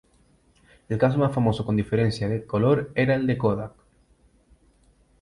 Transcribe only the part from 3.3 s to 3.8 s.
Kodak.